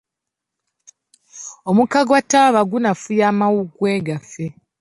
[1.69, 4.45] Omukka gwa taaba kunafuya amawuggwe gaffe.